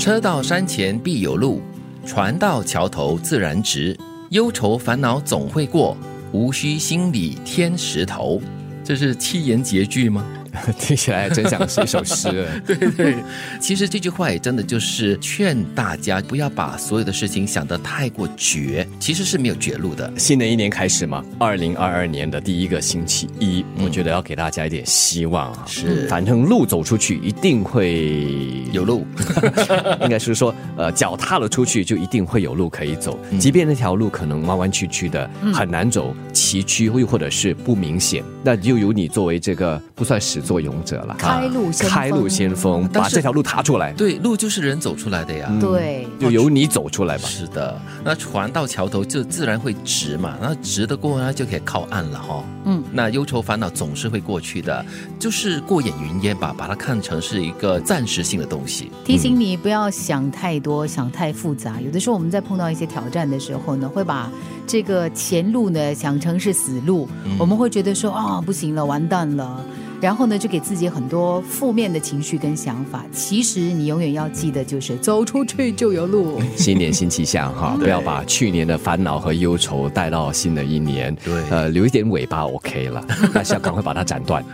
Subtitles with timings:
[0.00, 1.60] 车到山前必有路，
[2.06, 3.94] 船到桥头自然直。
[4.30, 5.94] 忧愁烦恼总会过，
[6.32, 8.40] 无需心里添石头。
[8.82, 10.24] 这是七言绝句吗？
[10.78, 12.46] 听起来真像是一首诗。
[12.66, 13.16] 对对，
[13.60, 20.12] 其实这句话也真的就是劝大家不要把所有的事情想得太过绝，其实是没有绝路的。
[20.16, 25.64] 新的一年开始嘛，二零二二年的第一个星期一，我觉得要给大家一点希望啊。
[25.66, 29.06] 是，反正路走出去一定会有路，
[30.02, 43.92] 应该是说，呃，脚踏了出去就一定会有路可以走，即便那条路可能弯弯曲曲的，很难走，崎岖又或者是不明显，那就有你作为这个不算始作俑者了，开路先开路先锋，把这条路踏出来。
[43.92, 45.52] 对，路就是人走出来的呀。
[45.60, 47.28] 对，就由你走出来吧。
[47.28, 52.44] 是的，那船到桥头就自然会直嘛，那直的过呢就可以靠岸了哈。
[52.64, 54.84] 嗯，那忧愁烦恼总是会过去的，
[55.18, 58.90] 就是过眼云烟吧，把它看成是一个暂时性的东西。
[59.04, 61.80] 提醒你不要想太多，想太复杂。
[61.80, 64.30] 有的时候我们在碰到一些挑战的时候呢，会把
[64.66, 69.64] 这个前路呢想成是死路，我们会觉得说啊不行了，完蛋了。
[70.00, 73.04] 然后呢，就给自己很多负面的情绪跟想法。
[73.12, 76.40] 其实你永远要记得，就是走出去就有路。
[76.56, 81.14] 新年新气象哈， 不要把去年的烦恼和忧愁带到新的一年。
[81.24, 84.44] 对，呃，留一点尾巴 OK 了， 但是要赶快把它斩断。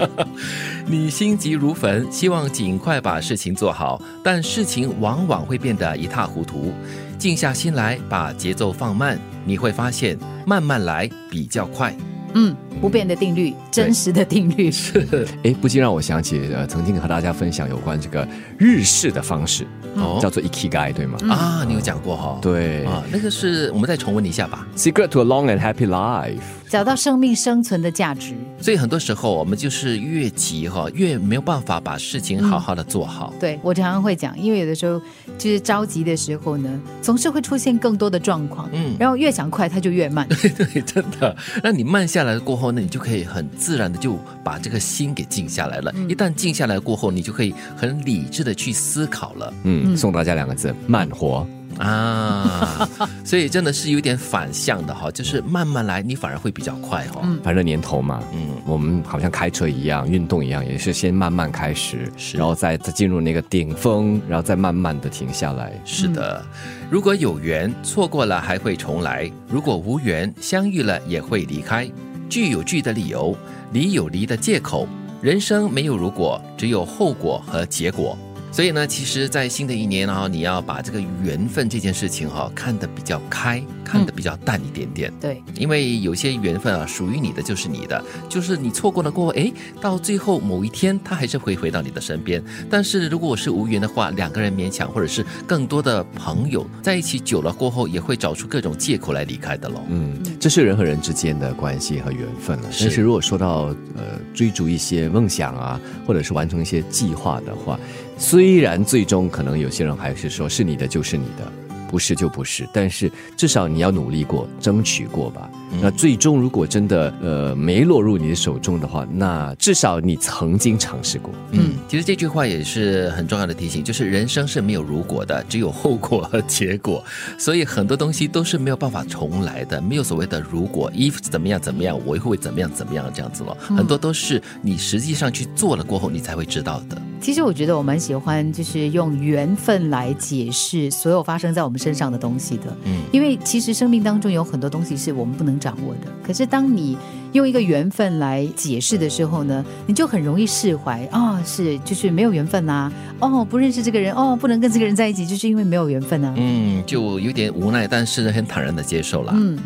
[0.86, 6.72] 你心急如焚，希望尽快把事情做好，但事情往往会变得一塌糊涂。
[7.18, 10.16] 静下心来，把节奏放慢，你会发现
[10.46, 11.94] 慢慢来比较快。
[12.34, 15.26] 嗯，不变的定律，真实的定律 是。
[15.42, 18.26] 哎，不禁让我想起呃，曾经和大家分享有关这个
[18.58, 21.18] 日式的方式，哦，叫做 ikigai，对吗？
[21.28, 22.38] 啊，你有讲过哈？
[22.40, 24.66] 对啊，那个是我们再重温一下吧。
[24.76, 26.36] Secret to a long and happy life。
[26.68, 33.32] 找到生命生存的价值，所以很多时候我们就是越急哈，越没有办法把事情好好的做好。
[33.40, 35.00] 对我常常会讲，因为有的时候
[35.38, 36.68] 就是着急的时候呢，
[37.00, 40.28] 总是会出现更多的状况，嗯，然后越想快，它就越慢。
[40.28, 41.34] 对 对，真的。
[41.62, 45.92] 那你慢下来过后呢，你就可以很自然的就把这个心给静下来了。
[46.08, 49.52] 一旦静下来过后，你就可以很理智的去思考了。
[49.64, 51.46] 嗯，送大家两个字：慢活。
[51.76, 52.88] 啊，
[53.24, 57.20] 所以真的是有点反向的哈，就是慢慢来，你反而会比较快哈。
[57.22, 65.72] 嗯，反正年头嘛，嗯，我们好像开车一样，运动一样，也是先慢慢开始，然后再再进入那个顶峰，然后再慢慢的停下来。
[65.84, 66.44] 是的，
[66.90, 71.88] 如果有缘错过了还会重来，如果无缘相遇了也会离开。
[72.28, 73.34] 聚有聚的理由，
[73.72, 74.86] 离有离的借口。
[75.22, 78.16] 人生没有如果，只有后果和结果。
[78.50, 85.12] 所以呢，其实，在新的一年呢，你要把这个缘分这件事情哈看得比较开，看得比较淡一点点。
[85.20, 92.42] 对，因为有些缘分啊，属于你的就是你的，就是你错过了过后，哎，到最后某一天，他还是会回到你的身边。
[92.70, 99.82] 但是如果我是无缘的话，两个人勉强或者是更多的朋友在一起久了过后，也会找出各种借口来离开的喽。
[99.88, 102.64] 嗯，这是人和人之间的关系和缘分了。
[102.80, 107.78] 但是如果说到呃追逐一些梦想啊，或者是完成一些计划的话。
[108.18, 111.50] 虽然最终可能有些人还是说是你的就是你的，
[111.88, 115.48] 不是就不是，但是至少你要努力过，争取过吧。
[115.80, 121.30] 那最终如果真的呃没落入你的手中的话，那至少你曾经尝试过。
[121.52, 127.04] 嗯，其实这句话也是很重要的提醒，就是人生是没有如果的，只有后果和结果。
[127.38, 133.54] 所以很多东西都是没有办法重来的，没有所谓的如果，if 怎么样怎么样，我会怎么样怎么样这样子了。
[133.60, 137.00] 很多都是你实际上去做了过后，你才会知道的。
[137.20, 142.64] 其实我觉得我蛮喜欢，就是用缘分来解释所有发生在我们身上的东西的。
[142.84, 145.58] 嗯，因为其实生命当中有很多东西是我们不能。
[145.58, 146.96] 掌握的，可是当你
[147.32, 156.32] 用一个缘分来解释的时候呢，你就很容易释怀啊，是就是没有缘分呐，哦，不认识这个人，哦，不能跟这个人在一起，就是因为没有缘分啊。
[156.36, 159.32] 嗯，就有点无奈，但是很坦然的接受了。
[159.34, 159.58] 嗯，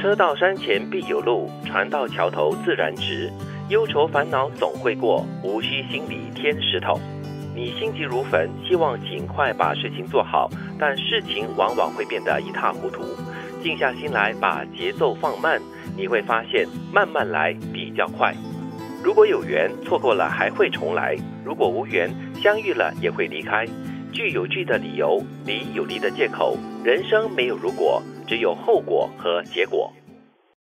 [0.00, 3.28] 车到山前必有路，船到桥头自然直，
[3.68, 6.98] 忧愁烦恼总会过，无需心里添石头。
[7.54, 13.02] 你心急如焚，希望尽快把事情做好，但事情往往会变得一塌糊涂。
[13.62, 15.60] 静下心来，把节奏放慢，
[15.96, 18.34] 你会发现慢慢来比较快。
[19.02, 22.10] 如果有缘，错过了还会重来；如果无缘，
[22.42, 23.66] 相遇了也会离开。
[24.12, 26.56] 聚有聚的理由，离有离的借口。
[26.84, 29.92] 人生没有如果，只有后果和结果。